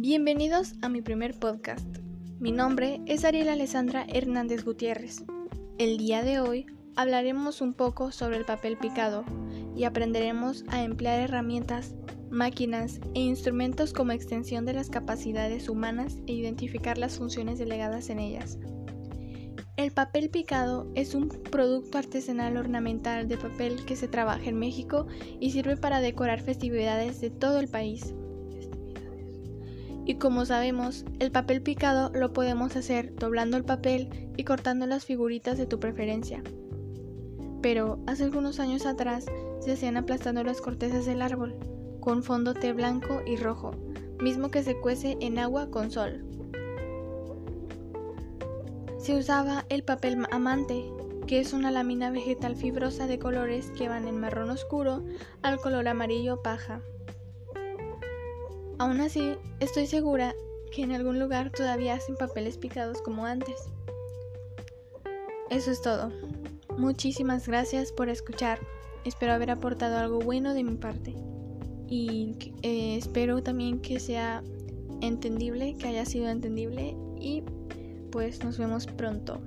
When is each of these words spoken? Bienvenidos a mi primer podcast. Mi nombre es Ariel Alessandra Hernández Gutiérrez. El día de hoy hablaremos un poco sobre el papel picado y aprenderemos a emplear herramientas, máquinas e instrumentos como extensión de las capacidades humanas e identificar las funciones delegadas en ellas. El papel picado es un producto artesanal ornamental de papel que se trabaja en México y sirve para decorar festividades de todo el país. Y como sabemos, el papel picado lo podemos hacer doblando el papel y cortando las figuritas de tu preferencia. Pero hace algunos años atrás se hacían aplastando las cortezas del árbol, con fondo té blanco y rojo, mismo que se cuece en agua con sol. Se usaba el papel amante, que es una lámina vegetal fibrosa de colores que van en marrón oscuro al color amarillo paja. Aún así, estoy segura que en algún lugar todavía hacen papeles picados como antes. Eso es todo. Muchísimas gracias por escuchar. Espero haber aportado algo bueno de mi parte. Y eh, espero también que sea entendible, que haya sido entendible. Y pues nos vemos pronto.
Bienvenidos 0.00 0.74
a 0.80 0.88
mi 0.88 1.02
primer 1.02 1.36
podcast. 1.36 1.98
Mi 2.38 2.52
nombre 2.52 3.00
es 3.06 3.24
Ariel 3.24 3.48
Alessandra 3.48 4.06
Hernández 4.08 4.64
Gutiérrez. 4.64 5.24
El 5.76 5.98
día 5.98 6.22
de 6.22 6.38
hoy 6.38 6.66
hablaremos 6.94 7.60
un 7.60 7.74
poco 7.74 8.12
sobre 8.12 8.36
el 8.36 8.44
papel 8.44 8.78
picado 8.78 9.24
y 9.74 9.82
aprenderemos 9.82 10.64
a 10.68 10.84
emplear 10.84 11.18
herramientas, 11.18 11.96
máquinas 12.30 13.00
e 13.16 13.22
instrumentos 13.22 13.92
como 13.92 14.12
extensión 14.12 14.64
de 14.66 14.74
las 14.74 14.88
capacidades 14.88 15.68
humanas 15.68 16.18
e 16.28 16.32
identificar 16.32 16.96
las 16.96 17.18
funciones 17.18 17.58
delegadas 17.58 18.08
en 18.08 18.20
ellas. 18.20 18.56
El 19.76 19.90
papel 19.90 20.30
picado 20.30 20.92
es 20.94 21.16
un 21.16 21.28
producto 21.28 21.98
artesanal 21.98 22.56
ornamental 22.56 23.26
de 23.26 23.36
papel 23.36 23.84
que 23.84 23.96
se 23.96 24.06
trabaja 24.06 24.48
en 24.48 24.60
México 24.60 25.08
y 25.40 25.50
sirve 25.50 25.76
para 25.76 26.00
decorar 26.00 26.40
festividades 26.40 27.20
de 27.20 27.30
todo 27.30 27.58
el 27.58 27.66
país. 27.66 28.14
Y 30.08 30.14
como 30.14 30.46
sabemos, 30.46 31.04
el 31.18 31.30
papel 31.30 31.60
picado 31.60 32.10
lo 32.14 32.32
podemos 32.32 32.74
hacer 32.76 33.14
doblando 33.16 33.58
el 33.58 33.64
papel 33.66 34.08
y 34.38 34.44
cortando 34.44 34.86
las 34.86 35.04
figuritas 35.04 35.58
de 35.58 35.66
tu 35.66 35.78
preferencia. 35.78 36.42
Pero 37.60 37.98
hace 38.06 38.24
algunos 38.24 38.58
años 38.58 38.86
atrás 38.86 39.26
se 39.60 39.72
hacían 39.72 39.98
aplastando 39.98 40.42
las 40.44 40.62
cortezas 40.62 41.04
del 41.04 41.20
árbol, 41.20 41.56
con 42.00 42.22
fondo 42.22 42.54
té 42.54 42.72
blanco 42.72 43.20
y 43.26 43.36
rojo, 43.36 43.72
mismo 44.18 44.50
que 44.50 44.62
se 44.62 44.80
cuece 44.80 45.18
en 45.20 45.38
agua 45.38 45.70
con 45.70 45.90
sol. 45.90 46.24
Se 48.98 49.14
usaba 49.14 49.66
el 49.68 49.84
papel 49.84 50.24
amante, 50.30 50.90
que 51.26 51.38
es 51.38 51.52
una 51.52 51.70
lámina 51.70 52.10
vegetal 52.10 52.56
fibrosa 52.56 53.06
de 53.06 53.18
colores 53.18 53.70
que 53.76 53.90
van 53.90 54.08
en 54.08 54.18
marrón 54.18 54.48
oscuro 54.48 55.04
al 55.42 55.60
color 55.60 55.86
amarillo 55.86 56.40
paja. 56.42 56.80
Aún 58.78 59.00
así, 59.00 59.34
estoy 59.60 59.86
segura 59.86 60.34
que 60.72 60.82
en 60.82 60.92
algún 60.92 61.18
lugar 61.18 61.50
todavía 61.50 61.94
hacen 61.94 62.16
papeles 62.16 62.58
picados 62.58 63.02
como 63.02 63.26
antes. 63.26 63.56
Eso 65.50 65.70
es 65.70 65.82
todo. 65.82 66.12
Muchísimas 66.76 67.48
gracias 67.48 67.90
por 67.90 68.08
escuchar. 68.08 68.60
Espero 69.04 69.32
haber 69.32 69.50
aportado 69.50 69.96
algo 69.98 70.20
bueno 70.20 70.54
de 70.54 70.62
mi 70.62 70.76
parte. 70.76 71.14
Y 71.88 72.52
eh, 72.62 72.96
espero 72.96 73.42
también 73.42 73.80
que 73.80 73.98
sea 73.98 74.42
entendible, 75.00 75.74
que 75.76 75.88
haya 75.88 76.04
sido 76.04 76.28
entendible. 76.28 76.94
Y 77.18 77.42
pues 78.12 78.44
nos 78.44 78.58
vemos 78.58 78.86
pronto. 78.86 79.40